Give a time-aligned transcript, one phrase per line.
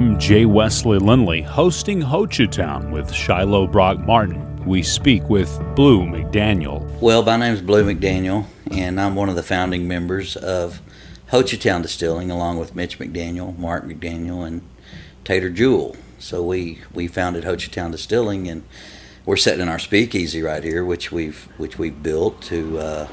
[0.00, 4.64] I'm Jay Wesley Lindley, hosting Hochatown with Shiloh Brock Martin.
[4.64, 6.80] We speak with Blue McDaniel.
[7.02, 10.80] Well, my name is Blue McDaniel, and I'm one of the founding members of
[11.30, 14.62] Hochatown Distilling, along with Mitch McDaniel, Mark McDaniel, and
[15.22, 15.96] Tater Jewell.
[16.18, 18.62] So we we founded Hochatown Distilling, and
[19.26, 23.08] we're sitting in our speakeasy right here, which we've which we've built to uh,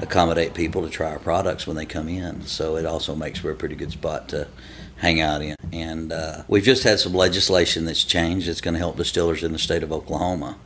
[0.00, 2.42] accommodate people to try our products when they come in.
[2.46, 4.48] So it also makes for a pretty good spot to
[4.96, 5.56] hang out in.
[5.72, 9.52] And uh, we've just had some legislation that's changed that's going to help distillers in
[9.52, 10.58] the state of Oklahoma.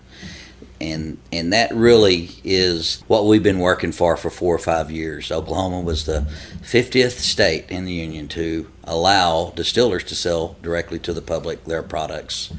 [0.80, 5.30] And, and that really is what we've been working for for four or five years.
[5.30, 6.26] Oklahoma was the
[6.62, 11.82] 50th state in the union to allow distillers to sell directly to the public their
[11.82, 12.50] products.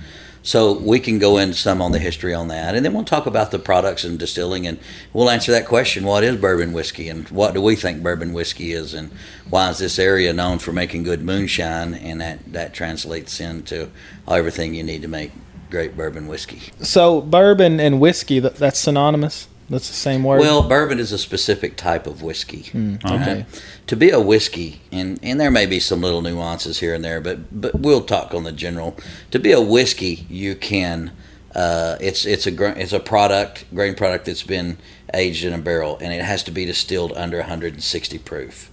[0.43, 3.27] So we can go into some on the history on that, and then we'll talk
[3.27, 4.79] about the products and distilling, and
[5.13, 8.71] we'll answer that question: What is bourbon whiskey, and what do we think bourbon whiskey
[8.71, 9.11] is, and
[9.49, 11.93] why is this area known for making good moonshine?
[11.93, 13.91] And that that translates into
[14.27, 15.31] everything you need to make
[15.69, 16.71] great bourbon whiskey.
[16.81, 19.47] So bourbon and whiskey that's synonymous.
[19.71, 20.41] That's the same word.
[20.41, 22.63] Well, bourbon is a specific type of whiskey.
[22.73, 23.41] Mm, okay.
[23.41, 27.05] Uh, to be a whiskey, and, and there may be some little nuances here and
[27.05, 28.97] there, but but we'll talk on the general.
[29.31, 31.13] To be a whiskey, you can.
[31.55, 34.77] Uh, it's it's a it's a product grain product that's been
[35.13, 38.69] aged in a barrel, and it has to be distilled under 160 proof.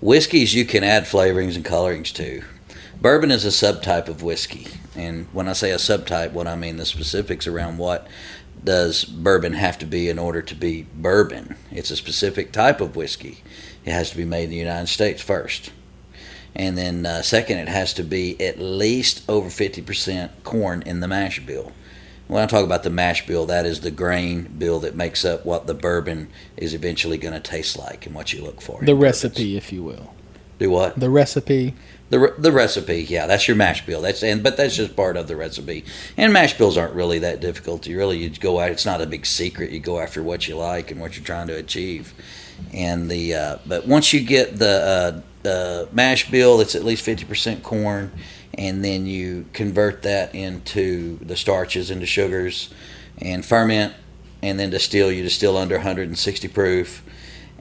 [0.00, 2.42] Whiskeys you can add flavorings and colorings to.
[3.00, 6.76] Bourbon is a subtype of whiskey, and when I say a subtype, what I mean
[6.76, 8.08] the specifics around what
[8.64, 11.56] does bourbon have to be in order to be bourbon.
[11.70, 13.42] It's a specific type of whiskey.
[13.84, 15.72] It has to be made in the United States first.
[16.54, 21.08] And then, uh, second, it has to be at least over 50% corn in the
[21.08, 21.72] mash bill.
[22.26, 25.44] When I talk about the mash bill, that is the grain bill that makes up
[25.44, 28.80] what the bourbon is eventually going to taste like and what you look for.
[28.82, 30.14] The recipe, if you will.
[30.60, 31.00] Do what?
[31.00, 31.74] The recipe.
[32.10, 34.02] The, the recipe, yeah, that's your mash bill.
[34.02, 35.86] That's and but that's just part of the recipe.
[36.18, 37.86] And mash bills aren't really that difficult.
[37.86, 38.70] You really you go out.
[38.70, 39.70] It's not a big secret.
[39.70, 42.12] You go after what you like and what you're trying to achieve.
[42.74, 47.02] And the uh, but once you get the uh, uh, mash bill, it's at least
[47.04, 48.12] fifty percent corn,
[48.52, 52.68] and then you convert that into the starches into sugars,
[53.18, 53.94] and ferment,
[54.42, 55.10] and then distill.
[55.10, 57.02] You distill under 160 proof,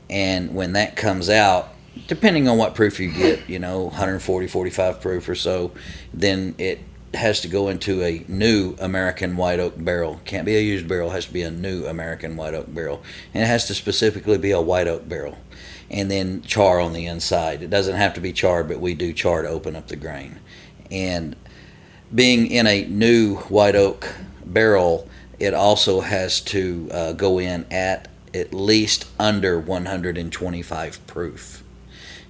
[0.10, 1.76] and when that comes out
[2.08, 5.72] depending on what proof you get, you know, 140, 45 proof or so,
[6.14, 6.80] then it
[7.14, 10.22] has to go into a new American white oak barrel.
[10.26, 13.02] Can't be a used barrel, it has to be a new American white oak barrel.
[13.34, 15.38] And it has to specifically be a white oak barrel.
[15.90, 17.64] And then char on the inside.
[17.64, 20.40] It doesn't have to be charred, but we do char to open up the grain.
[20.92, 21.36] And
[22.14, 24.14] being in a new white oak
[24.46, 31.64] barrel, it also has to uh, go in at at least under 125 proof.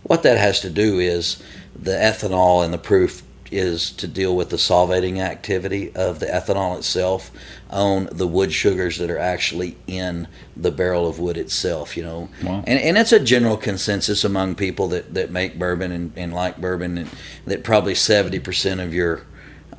[0.04, 1.42] What that has to do is
[1.76, 6.78] the ethanol and the proof is to deal with the solvating activity of the ethanol
[6.78, 7.32] itself
[7.70, 12.30] on the wood sugars that are actually in the barrel of wood itself, you know.
[12.44, 12.64] Wow.
[12.68, 16.58] And, and it's a general consensus among people that, that make bourbon and, and like
[16.58, 17.10] bourbon and
[17.46, 19.26] that probably 70% of your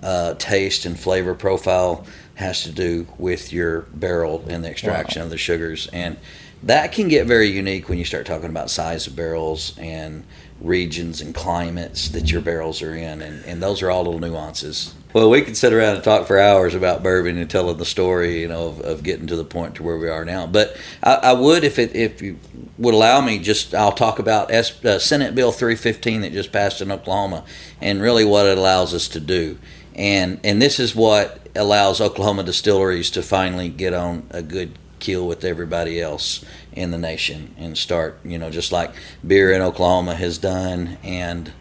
[0.02, 5.26] uh, taste and flavor profile has to do with your barrel and the extraction wow.
[5.26, 5.88] of the sugars.
[5.92, 6.16] And
[6.62, 10.24] that can get very unique when you start talking about size of barrels and
[10.60, 14.94] regions and climates that your barrels are in, and, and those are all little nuances.
[15.12, 18.42] Well, we could sit around and talk for hours about bourbon and telling the story,
[18.42, 20.46] you know, of, of getting to the point to where we are now.
[20.46, 22.38] But I, I would, if it if you
[22.78, 26.80] would allow me, just I'll talk about S, uh, Senate Bill 315 that just passed
[26.80, 27.44] in Oklahoma,
[27.80, 29.58] and really what it allows us to do.
[29.96, 35.26] And and this is what allows Oklahoma distilleries to finally get on a good keel
[35.26, 38.92] with everybody else in the nation and start, you know, just like
[39.26, 41.52] beer in Oklahoma has done and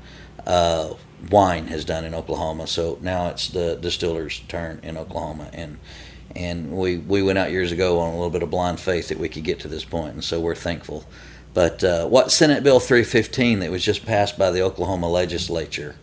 [0.45, 0.93] uh,
[1.29, 2.67] wine has done in Oklahoma.
[2.67, 5.77] So now it's the distillers' turn in Oklahoma, and
[6.35, 9.19] and we we went out years ago on a little bit of blind faith that
[9.19, 11.05] we could get to this point, and so we're thankful.
[11.53, 15.95] But uh, what Senate Bill 315 that was just passed by the Oklahoma legislature,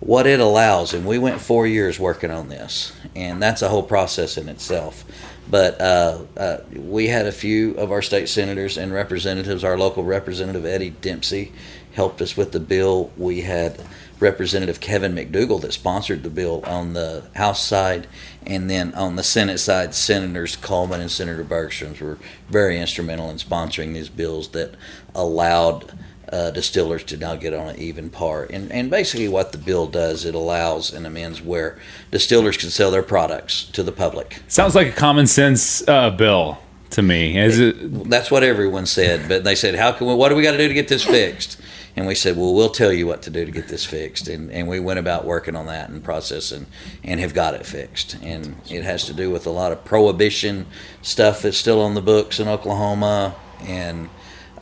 [0.00, 3.82] what it allows, and we went four years working on this, and that's a whole
[3.82, 5.04] process in itself.
[5.50, 9.64] But uh, uh, we had a few of our state senators and representatives.
[9.64, 11.52] Our local representative Eddy Dempsey
[11.92, 13.10] helped us with the bill.
[13.16, 13.84] We had
[14.20, 18.06] Representative Kevin McDugle that sponsored the bill on the House side,
[18.46, 22.18] and then on the Senate side, Senators Coleman and Senator Bergstrom were
[22.48, 24.74] very instrumental in sponsoring these bills that
[25.14, 25.98] allowed
[26.30, 28.46] uh, distillers to now get on an even par.
[28.50, 31.78] And, and basically, what the bill does, it allows and amends where
[32.10, 34.42] distillers can sell their products to the public.
[34.48, 36.58] Sounds like a common sense uh, bill
[36.90, 37.38] to me.
[37.38, 38.10] Is it, it?
[38.10, 40.14] That's what everyone said, but they said, "How can we?
[40.14, 41.60] What do we got to do to get this fixed?"
[41.96, 44.28] And we said, well, we'll tell you what to do to get this fixed.
[44.28, 46.66] And, and we went about working on that and processing
[47.02, 48.16] and have got it fixed.
[48.22, 50.66] And it has to do with a lot of prohibition
[51.02, 54.08] stuff that's still on the books in Oklahoma and,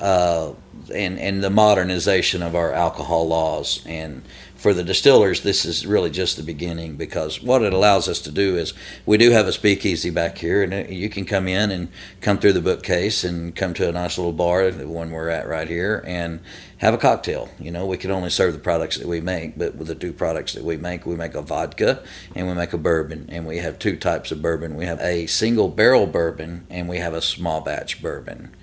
[0.00, 0.52] uh,
[0.90, 3.82] and, and the modernization of our alcohol laws.
[3.86, 4.22] And
[4.58, 8.32] for the distillers, this is really just the beginning because what it allows us to
[8.32, 8.74] do is
[9.06, 11.88] we do have a speakeasy back here, and you can come in and
[12.20, 15.46] come through the bookcase and come to a nice little bar, the one we're at
[15.46, 16.40] right here, and
[16.78, 17.48] have a cocktail.
[17.60, 20.12] You know, we can only serve the products that we make, but with the two
[20.12, 22.02] products that we make, we make a vodka
[22.34, 24.74] and we make a bourbon, and we have two types of bourbon.
[24.74, 28.54] We have a single barrel bourbon and we have a small batch bourbon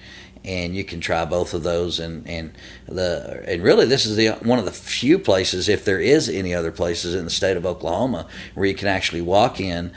[0.45, 1.99] and you can try both of those.
[1.99, 2.53] And and
[2.87, 6.53] the and really this is the one of the few places if there is any
[6.53, 9.91] other places in the state of Oklahoma where you can actually walk in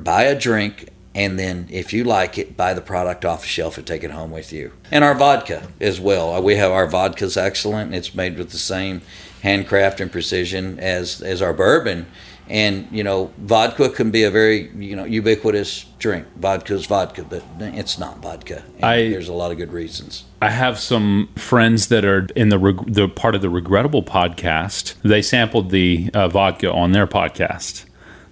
[0.00, 3.78] buy a drink and then if you like it buy the product off the shelf
[3.78, 4.72] and take it home with you.
[4.90, 6.42] And our vodka as well.
[6.42, 7.94] We have our vodka's excellent.
[7.94, 9.02] It's made with the same
[9.42, 12.06] handcraft and precision as as our bourbon
[12.48, 16.26] and you know, vodka can be a very you know ubiquitous drink.
[16.36, 18.62] Vodka's vodka, but it's not vodka.
[18.82, 20.24] I, there's a lot of good reasons.
[20.40, 24.94] I have some friends that are in the the part of the regrettable podcast.
[25.02, 27.84] They sampled the uh, vodka on their podcast.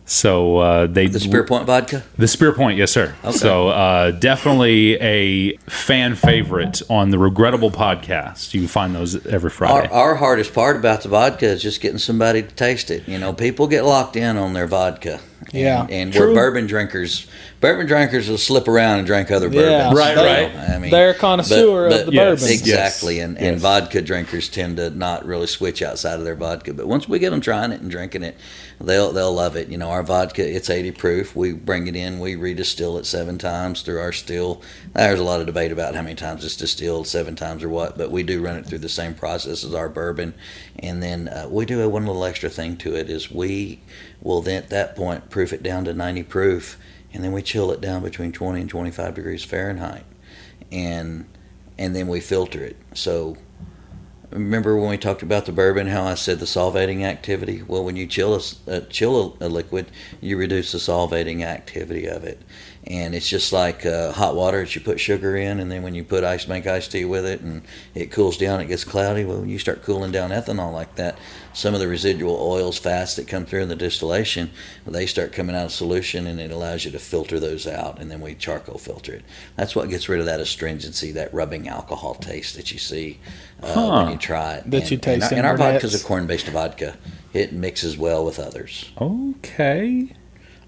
[0.06, 2.02] So uh, they the Spear Point vodka.
[2.18, 3.14] The Spear Point, yes, sir.
[3.24, 3.36] Okay.
[3.36, 8.52] So uh, definitely a fan favorite on the Regrettable podcast.
[8.52, 9.88] You can find those every Friday.
[9.88, 13.08] Our, our, hardest part about the vodka is just getting somebody to taste it.
[13.08, 15.20] You know, people get locked in on their vodka.
[15.52, 17.26] Yeah, and, and we're bourbon drinkers
[17.64, 19.70] bourbon drinkers will slip around and drink other bourbons.
[19.70, 20.54] Yeah, right, right.
[20.54, 22.52] I mean, they're a connoisseur but, but, of the yes, bourbon.
[22.52, 23.24] Exactly, yes.
[23.24, 26.74] and, and vodka drinkers tend to not really switch outside of their vodka.
[26.74, 28.36] But once we get them trying it and drinking it,
[28.78, 29.68] they'll they'll love it.
[29.68, 31.34] You know, our vodka it's 80 proof.
[31.34, 34.60] We bring it in, we redistill it seven times through our still.
[34.92, 37.96] There's a lot of debate about how many times it's distilled, seven times or what,
[37.96, 40.34] but we do run it through the same process as our bourbon,
[40.80, 43.80] and then uh, we do a one little extra thing to it is we
[44.24, 46.76] will then at that point proof it down to 90 proof
[47.14, 50.04] and then we chill it down between 20 and 25 degrees Fahrenheit,
[50.72, 51.26] and
[51.78, 52.76] and then we filter it.
[52.92, 53.36] So
[54.30, 57.62] remember when we talked about the bourbon, how I said the solvating activity?
[57.62, 59.86] Well, when you chill a, uh, chill a, a liquid,
[60.20, 62.42] you reduce the solvating activity of it,
[62.86, 65.94] and it's just like uh, hot water that you put sugar in and then when
[65.94, 67.62] you put ice make iced tea with it and
[67.94, 71.18] it cools down it gets cloudy well you start cooling down ethanol like that.
[71.54, 74.50] Some of the residual oils fats that come through in the distillation
[74.86, 78.10] they start coming out of solution and it allows you to filter those out and
[78.10, 79.24] then we charcoal filter it.
[79.56, 83.18] That's what gets rid of that astringency that rubbing alcohol taste that you see
[83.62, 84.02] uh, huh.
[84.02, 84.70] when you try it.
[84.70, 86.96] That and, you taste and our, and our vodka is a corn-based vodka.
[87.32, 88.90] It mixes well with others.
[89.00, 90.10] Okay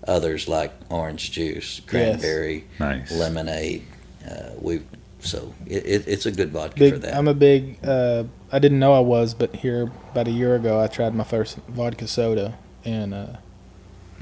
[0.06, 2.80] others like orange juice, cranberry, yes.
[2.80, 3.12] nice.
[3.12, 3.84] lemonade.
[4.28, 4.82] Uh, we
[5.20, 7.14] so it, it, it's a good vodka big, for that.
[7.14, 7.78] I'm a big.
[7.84, 11.24] Uh, I didn't know I was, but here about a year ago, I tried my
[11.24, 13.36] first vodka soda, and uh,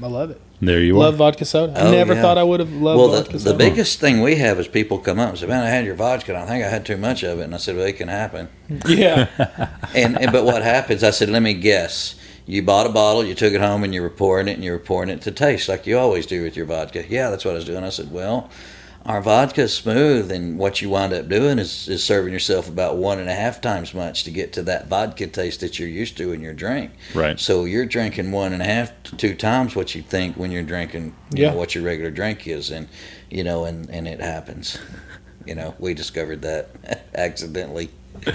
[0.01, 0.41] I love it.
[0.61, 0.99] There you are.
[0.99, 1.17] love are.
[1.17, 1.77] vodka soda.
[1.77, 2.21] I oh, never yeah.
[2.21, 3.57] thought I would have loved well, vodka the, soda.
[3.57, 5.95] the biggest thing we have is people come up and say, "Man, I had your
[5.95, 7.97] vodka, and I think I had too much of it." And I said, "Well, it
[7.97, 8.49] can happen."
[8.87, 9.27] Yeah.
[9.93, 11.03] and, and but what happens?
[11.03, 12.15] I said, "Let me guess."
[12.45, 14.71] You bought a bottle, you took it home, and you were pouring it, and you
[14.71, 17.05] were pouring it to taste like you always do with your vodka.
[17.07, 17.83] Yeah, that's what I was doing.
[17.83, 18.49] I said, well,
[19.05, 22.97] our vodka is smooth, and what you wind up doing is, is serving yourself about
[22.97, 26.17] one and a half times much to get to that vodka taste that you're used
[26.17, 26.91] to in your drink.
[27.13, 27.39] Right.
[27.39, 30.63] So you're drinking one and a half to two times what you think when you're
[30.63, 31.51] drinking, you yeah.
[31.51, 32.87] know, what your regular drink is, and
[33.29, 34.77] you know, and and it happens.
[35.45, 36.69] You know, we discovered that
[37.15, 37.89] accidentally.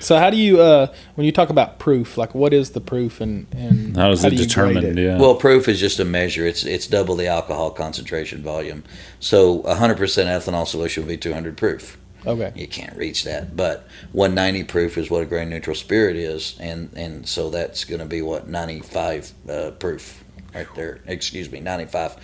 [0.00, 3.20] So how do you uh, when you talk about proof, like what is the proof
[3.20, 4.98] and, and how is how it determined?
[4.98, 5.02] It?
[5.02, 5.18] Yeah.
[5.18, 6.46] Well, proof is just a measure.
[6.46, 8.82] It's it's double the alcohol concentration volume.
[9.20, 11.98] So 100% ethanol solution would be 200 proof.
[12.26, 12.52] Okay.
[12.54, 16.90] You can't reach that, but 190 proof is what a grain neutral spirit is, and
[16.94, 20.22] and so that's going to be what 95 uh, proof
[20.54, 21.00] right there.
[21.06, 22.16] Excuse me, 95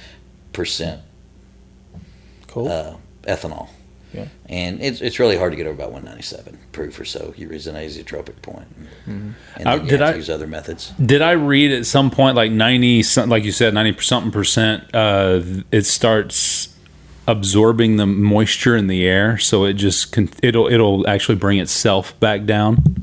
[0.52, 1.02] percent.
[2.46, 2.68] Cool.
[2.68, 3.68] Uh, ethanol.
[4.16, 4.28] Yeah.
[4.48, 7.34] And it's, it's really hard to get over about 197 proof or so.
[7.36, 8.68] You reach an azeotropic point.
[9.08, 9.30] Mm-hmm.
[9.56, 10.92] And uh, did I use other methods?
[11.04, 15.40] Did I read at some point like 90, like you said, 90 something percent, uh,
[15.70, 16.74] it starts
[17.28, 19.38] absorbing the moisture in the air.
[19.38, 23.02] So it just, it'll, it'll actually bring itself back down.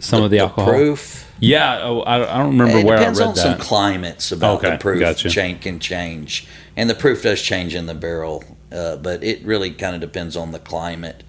[0.00, 0.72] Some the, of the, the alcohol.
[0.72, 1.24] proof.
[1.40, 3.14] Yeah, oh, I, I, don't remember it where I read that.
[3.14, 5.30] Depends on some climates about okay, the proof gotcha.
[5.30, 8.42] change can change, and the proof does change in the barrel
[8.72, 11.22] uh, but it really kind of depends on the climate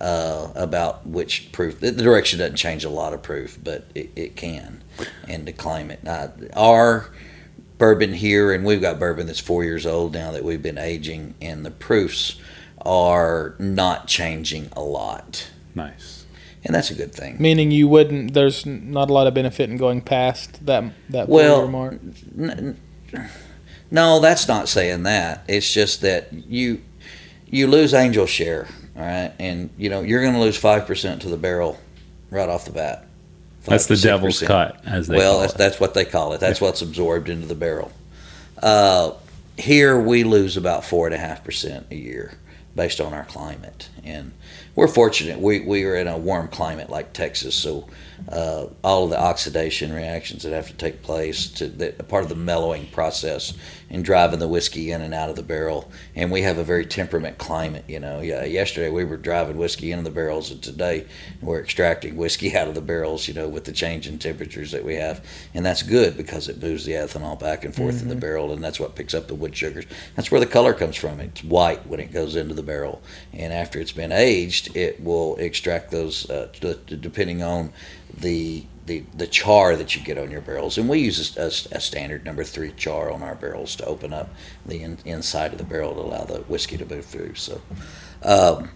[0.00, 1.80] uh, about which proof.
[1.80, 4.82] The, direction doesn't change a lot of proof, but it, it can,
[5.28, 6.00] and the climate.
[6.06, 7.10] Uh, our
[7.78, 11.34] bourbon here, and we've got bourbon that's four years old now that we've been aging,
[11.40, 12.36] and the proofs
[12.84, 15.48] are not changing a lot.
[15.74, 16.26] Nice.
[16.64, 17.36] and that's a good thing.
[17.40, 18.34] Meaning you wouldn't.
[18.34, 21.92] There's not a lot of benefit in going past that that Well, four-year mark.
[22.38, 22.78] N-
[23.14, 23.30] n-
[23.92, 25.44] No, that's not saying that.
[25.48, 26.80] It's just that you
[27.46, 31.20] you lose angel share, all right, and you know you're going to lose five percent
[31.22, 31.78] to the barrel
[32.30, 33.06] right off the bat.
[33.66, 36.40] That's the devil's cut, as they well, that's, that's what they call it.
[36.40, 37.92] That's what's absorbed into the barrel.
[38.60, 39.12] Uh,
[39.58, 42.38] here we lose about four and a half percent a year
[42.74, 44.32] based on our climate, and
[44.74, 45.38] we're fortunate.
[45.38, 47.88] We we are in a warm climate like Texas, so
[48.28, 52.28] uh, all of the oxidation reactions that have to take place to that part of
[52.28, 53.52] the mellowing process
[53.92, 55.92] and driving the whiskey in and out of the barrel.
[56.16, 57.84] And we have a very temperament climate.
[57.86, 58.44] You know, yeah.
[58.44, 61.06] Yesterday we were driving whiskey into the barrels, and today
[61.42, 63.28] we're extracting whiskey out of the barrels.
[63.28, 66.60] You know, with the change in temperatures that we have, and that's good because it
[66.60, 69.34] moves the ethanol back and forth in the barrel, and that's what picks up the
[69.34, 69.84] wood sugars.
[70.16, 71.20] That's where the color comes from.
[71.20, 73.02] It's white when it goes into the barrel,
[73.34, 77.72] and after it's been aged, it will extract those uh, d- d- depending on
[78.16, 81.46] the the, the char that you get on your barrels, and we use a,
[81.76, 84.30] a- standard number three char on our barrels to open up
[84.66, 87.34] the in, inside of the barrel to allow the whiskey to move through.
[87.34, 87.60] So,
[88.22, 88.70] um,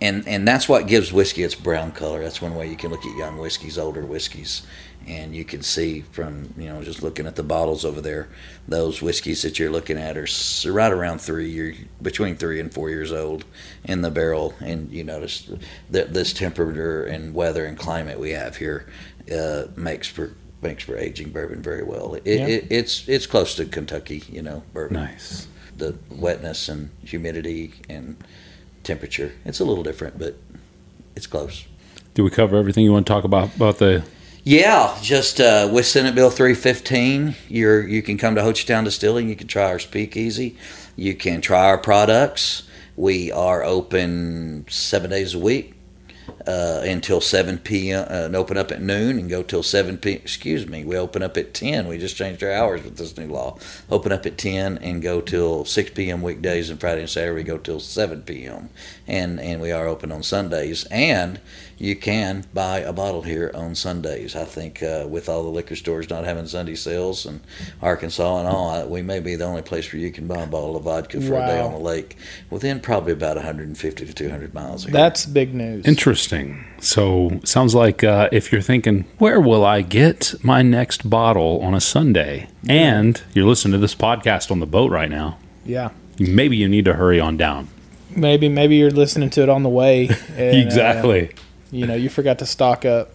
[0.00, 2.22] and and that's what gives whiskey its brown color.
[2.22, 4.62] That's one way you can look at young whiskeys, older whiskeys,
[5.06, 8.28] and you can see from you know just looking at the bottles over there,
[8.66, 10.26] those whiskeys that you're looking at are
[10.72, 13.44] right around three year between three and four years old
[13.84, 15.48] in the barrel, and you notice
[15.90, 18.86] that this temperature and weather and climate we have here
[19.30, 22.14] uh, makes for makes for aging bourbon very well.
[22.14, 22.46] It, Yeah.
[22.46, 25.48] it, it's it's close to Kentucky, you know, bourbon nice.
[25.76, 28.16] the wetness and humidity and
[28.84, 29.32] temperature.
[29.44, 30.36] It's a little different, but
[31.16, 31.64] it's close.
[32.14, 34.04] Do we cover everything you want to talk about about the?
[34.44, 39.28] Yeah, just uh, with Senate Bill 315, you're you can come to Hochatown Distilling.
[39.28, 40.56] You can try our speakeasy.
[40.96, 42.64] You can try our products.
[42.96, 45.74] We are open seven days a week
[46.46, 48.02] uh, until 7 p.m.
[48.10, 50.12] Uh, and open up at noon and go till 7 p.
[50.12, 51.88] Excuse me, we open up at 10.
[51.88, 53.58] We just changed our hours with this new law.
[53.90, 56.22] Open up at 10 and go till 6 p.m.
[56.22, 58.70] weekdays and Friday and Saturday we go till 7 p.m.
[59.06, 61.40] And and we are open on Sundays and
[61.78, 64.36] you can buy a bottle here on Sundays.
[64.36, 67.40] I think uh, with all the liquor stores not having Sunday sales and
[67.80, 70.46] Arkansas and all, I- we may be the only place where you can buy a
[70.46, 72.16] bottle of vodka for a day on the lake
[72.50, 74.84] within probably about 150 to 200 miles.
[74.84, 74.92] Here.
[74.92, 75.84] That's big news.
[75.86, 76.31] Interesting.
[76.80, 81.74] So sounds like uh, if you're thinking, where will I get my next bottle on
[81.74, 82.48] a Sunday?
[82.68, 85.38] And you're listening to this podcast on the boat right now.
[85.64, 85.90] Yeah.
[86.18, 87.68] Maybe you need to hurry on down.
[88.14, 90.08] Maybe maybe you're listening to it on the way.
[90.36, 91.30] and, uh, exactly.
[91.70, 93.10] you know, you forgot to stock up.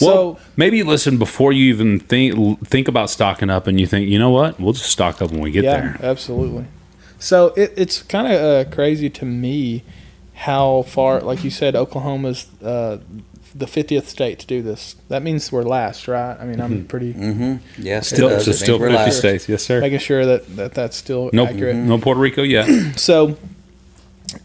[0.00, 4.08] well, So maybe listen before you even think think about stocking up, and you think,
[4.08, 5.98] you know what, we'll just stock up when we get yeah, there.
[6.02, 6.66] absolutely.
[7.18, 9.82] So it, it's kind of uh, crazy to me
[10.42, 12.98] how far, like you said, Oklahoma's uh,
[13.54, 14.94] the 50th state to do this.
[15.08, 16.36] That means we're last, right?
[16.38, 17.56] I mean, I'm pretty Mm-hmm.
[17.82, 18.44] Yes, Still, it does.
[18.44, 19.18] so It still we're 50 last.
[19.18, 19.80] states, yes, sir.
[19.80, 21.74] making sure that, that that's still Nope, accurate.
[21.76, 22.68] no Puerto Rico yet.
[22.98, 23.36] So,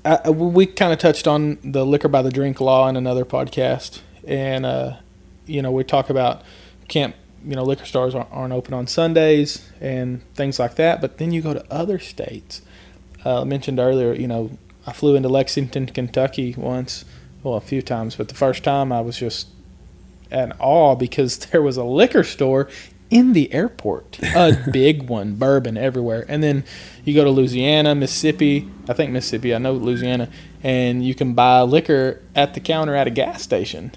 [0.06, 4.00] uh, we kind of touched on the liquor by the drink law in another podcast,
[4.26, 4.94] and uh,
[5.46, 6.42] you know we talk about
[6.88, 7.14] can't
[7.46, 11.02] you know liquor stores aren't, aren't open on Sundays and things like that.
[11.02, 12.62] But then you go to other states.
[13.26, 14.52] Uh, I mentioned earlier, you know,
[14.86, 17.06] I flew into Lexington, Kentucky once,
[17.42, 19.48] well, a few times, but the first time I was just
[20.32, 22.70] at awe because there was a liquor store
[23.10, 26.26] in the airport, a big one, bourbon everywhere.
[26.28, 26.64] And then
[27.06, 30.30] you go to Louisiana, Mississippi, I think Mississippi, I know Louisiana,
[30.64, 33.92] and you can buy liquor at the counter at a gas station.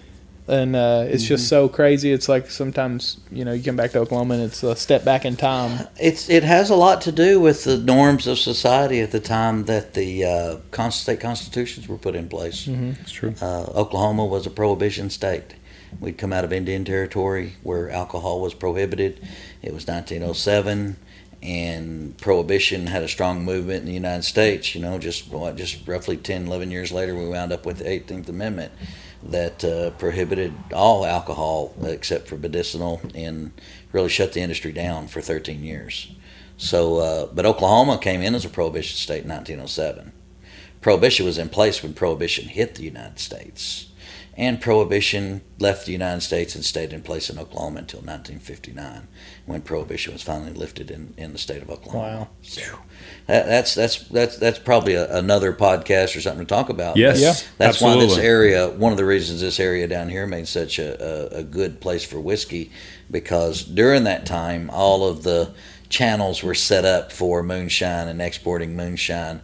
[0.49, 2.13] And uh, it's just so crazy.
[2.13, 5.25] It's like sometimes, you know, you come back to Oklahoma and it's a step back
[5.25, 5.89] in time.
[6.01, 9.65] It's it has a lot to do with the norms of society at the time
[9.65, 12.69] that the uh, state constitutions were put in place.
[12.69, 13.35] It's true.
[13.41, 15.57] Uh, Oklahoma was a prohibition state.
[15.99, 19.21] We'd come out of Indian Territory where alcohol was prohibited.
[19.63, 20.97] It was 1907,
[21.47, 24.75] and prohibition had a strong movement in the United States.
[24.75, 27.85] You know, just what, just roughly 10, 11 years later, we wound up with the
[27.85, 28.73] 18th Amendment
[29.23, 33.53] that uh, prohibited all alcohol except for medicinal and
[33.93, 36.13] really shut the industry down for 13 years.
[36.57, 40.13] So, uh, but Oklahoma came in as a prohibition state in 1907.
[40.81, 43.87] Prohibition was in place when prohibition hit the United States.
[44.39, 49.09] And prohibition left the United States and stayed in place in Oklahoma until 1959,
[49.47, 52.19] when prohibition was finally lifted in, in the state of Oklahoma.
[52.19, 52.29] Wow.
[52.43, 52.61] So
[53.29, 56.99] that, that's that's that's that's probably a, another podcast or something to talk about.
[56.99, 57.35] Yes, Yeah.
[57.57, 61.37] That's why this area, one of the reasons this area down here made such a,
[61.37, 62.71] a, a good place for whiskey,
[63.11, 65.55] because during that time, all of the
[65.89, 69.41] channels were set up for moonshine and exporting moonshine.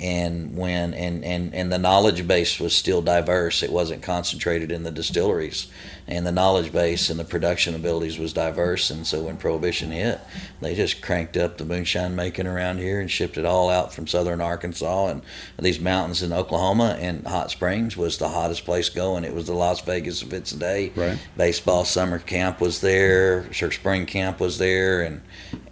[0.00, 3.62] And when and, and and the knowledge base was still diverse.
[3.62, 5.68] It wasn't concentrated in the distilleries.
[6.06, 8.90] And the knowledge base and the production abilities was diverse.
[8.90, 10.20] And so when prohibition hit
[10.60, 14.06] they just cranked up the moonshine making around here and shipped it all out from
[14.06, 15.22] southern arkansas and
[15.58, 16.98] these mountains in oklahoma.
[17.00, 19.24] And hot springs was the hottest place going.
[19.24, 20.92] It was the las vegas of its day.
[20.94, 21.18] Right.
[21.36, 23.52] baseball summer camp was there.
[23.52, 25.02] Sure spring camp was there.
[25.02, 25.22] And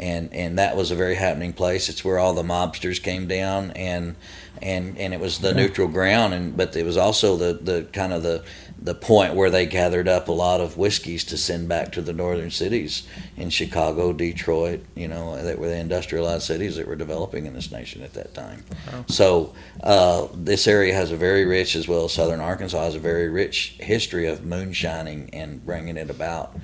[0.02, 3.70] and and that was a very happening place it's where all the mobsters came down
[3.72, 4.16] and
[4.60, 8.12] and and it was the neutral ground and but it was also the the kind
[8.12, 8.44] of the
[8.82, 12.12] the point where they gathered up a lot of whiskeys to send back to the
[12.12, 13.06] northern cities
[13.36, 17.70] in Chicago, Detroit, you know, that were the industrialized cities that were developing in this
[17.70, 18.64] nation at that time.
[19.06, 19.54] So
[19.84, 23.28] uh, this area has a very rich, as well as southern Arkansas has a very
[23.28, 26.56] rich history of moonshining and bringing it about.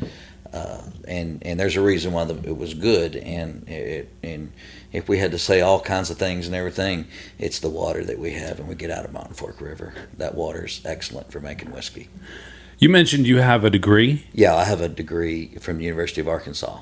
[0.52, 4.52] Uh, and and there's a reason why the, it was good, and it and
[4.92, 7.06] if we had to say all kinds of things and everything,
[7.38, 9.92] it's the water that we have, and we get out of Mountain Fork River.
[10.16, 12.08] That water is excellent for making whiskey.
[12.78, 14.24] You mentioned you have a degree.
[14.32, 16.80] Yeah, I have a degree from the University of Arkansas,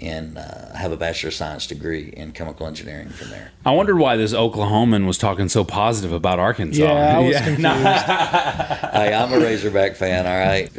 [0.00, 3.50] and uh, have a Bachelor of Science degree in chemical engineering from there.
[3.64, 6.82] I wondered why this Oklahoman was talking so positive about Arkansas.
[6.82, 7.62] Yeah, I was confused.
[8.92, 10.26] hey, I'm a Razorback fan.
[10.26, 10.70] All right,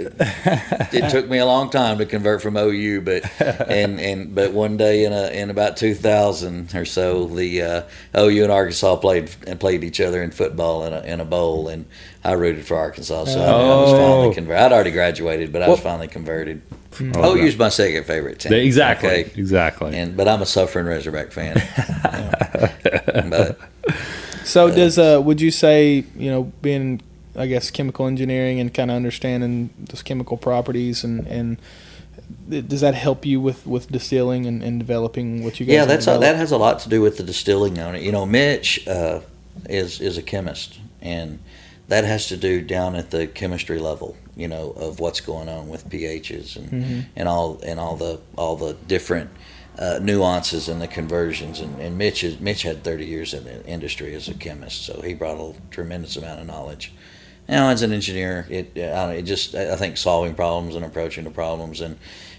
[0.94, 4.78] it took me a long time to convert from OU, but and and but one
[4.78, 7.82] day in a in about 2000 or so, the uh,
[8.18, 11.68] OU and Arkansas played and played each other in football in a in a bowl,
[11.70, 11.86] and
[12.24, 13.26] I rooted for Arkansas.
[13.26, 13.98] So I, I was Oh.
[13.98, 14.62] finally converted.
[14.64, 16.62] I'd already graduated, but I was Well- finally converted.
[17.02, 17.46] Okay.
[17.46, 18.54] OU's my second favorite team.
[18.54, 19.10] Exactly.
[19.10, 19.32] Okay?
[19.36, 19.96] Exactly.
[19.96, 21.56] And but I'm a suffering Razorback fan.
[23.30, 23.60] but
[24.44, 27.02] So does uh would you say, you know, being
[27.36, 31.58] I guess chemical engineering and kind of understanding those chemical properties and and
[32.50, 36.08] does that help you with with distilling and, and developing what you guys yeah, that's
[36.08, 38.02] a, that has a lot to do with the distilling on it.
[38.02, 39.22] You know, Mitch uh,
[39.70, 41.40] is is a chemist, and
[41.88, 44.18] that has to do down at the chemistry level.
[44.38, 47.00] You know, of what's going on with pHs and Mm-hmm.
[47.16, 49.30] and all and all the all the different.
[49.80, 53.64] Uh, nuances and the conversions, and, and Mitch is Mitch had 30 years in the
[53.68, 56.92] industry as a chemist, so he brought a tremendous amount of knowledge.
[57.50, 61.32] Now, as an engineer, it I it just I think solving problems and approaching the
[61.32, 61.98] problems and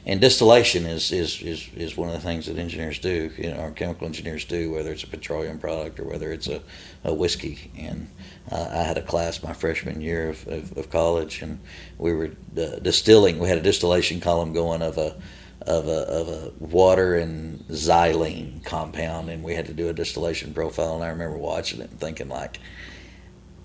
[0.08, 3.60] and distillation is, is, is, is one of the things that engineers do, you know,
[3.60, 6.62] or chemical engineers do, whether it's a petroleum product or whether it's a,
[7.04, 7.70] a whiskey.
[7.76, 8.08] And
[8.50, 11.60] uh, I had a class my freshman year of, of, of college, and
[11.98, 13.38] we were uh, distilling.
[13.38, 15.16] We had a distillation column going of a
[15.62, 20.54] of a, of a water and xylene compound, and we had to do a distillation
[20.54, 20.94] profile.
[20.94, 22.60] And I remember watching it and thinking, like,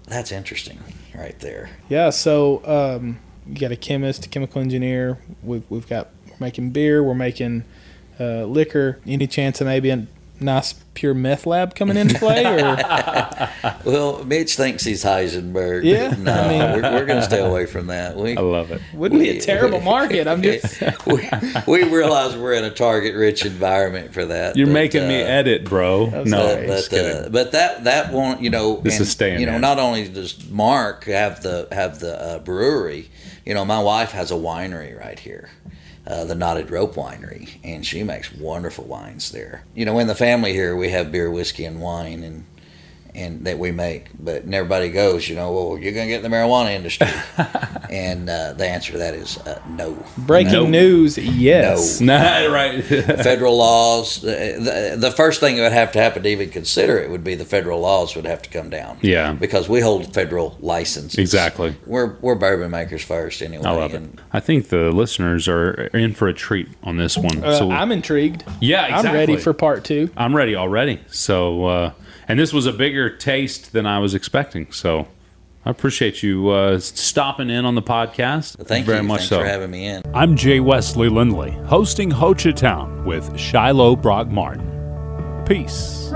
[0.05, 0.79] that's interesting,
[1.15, 1.69] right there.
[1.89, 5.17] Yeah, so um, you got a chemist, a chemical engineer.
[5.43, 7.63] We've we've got we're making beer, we're making
[8.19, 8.99] uh, liquor.
[9.07, 10.07] Any chance of maybe
[10.39, 12.45] nice pure meth lab coming into play?
[12.45, 12.75] Or
[13.85, 15.83] Well, Mitch thinks he's Heisenberg.
[15.83, 18.15] Yeah, no, I mean- we're, we're going to stay away from that.
[18.15, 18.81] We I love it.
[18.93, 20.27] wouldn't be a terrible market.
[20.27, 21.27] I'm just we,
[21.67, 24.55] we realize we're in a target-rich environment for that.
[24.55, 26.07] You're but, making me uh, edit, bro.
[26.07, 26.87] That's No, but, right.
[26.89, 29.61] but, uh, but that that won't you know This and, is staying you know in.
[29.61, 33.09] not only does Mark have the have the uh, brewery
[33.45, 35.49] you know my wife has a winery right here
[36.05, 39.63] uh, the Knotted Rope Winery and she makes wonderful wines there.
[39.75, 42.45] You know in the family here we have beer whiskey and wine and
[43.15, 46.35] and that we make but everybody goes you know well you're gonna get in the
[46.35, 47.07] marijuana industry
[47.89, 50.69] and uh, the answer to that is uh, no breaking Nope.
[50.69, 51.17] news.
[51.17, 52.01] Yes.
[52.01, 52.83] Nah, right.
[52.83, 54.21] federal laws.
[54.21, 57.23] The, the, the first thing that would have to happen to even consider it would
[57.23, 58.97] be the federal laws would have to come down.
[59.01, 59.33] Yeah.
[59.33, 61.19] because we hold federal licenses.
[61.19, 61.75] Exactly.
[61.85, 63.63] We're we're bourbon makers first anyway.
[63.65, 64.03] I love it.
[64.31, 67.43] I think the listeners are in for a treat on this one.
[67.43, 68.43] Uh, so I'm intrigued.
[68.59, 69.09] yeah, exactly.
[69.09, 70.09] I'm ready for part two.
[70.17, 70.99] I'm ready already.
[71.09, 71.91] So, uh,
[72.27, 74.71] and this was a bigger taste than I was expecting.
[74.71, 75.07] So,
[75.65, 78.57] I appreciate you uh, stopping in on the podcast.
[78.57, 78.85] Thank very you.
[78.85, 79.39] Very much Thanks so.
[79.39, 80.01] for having me in.
[80.13, 84.69] I'm Jay Wesley Lindley, hosting Hochatown with Shiloh Brock Martin.
[85.45, 86.09] Peace.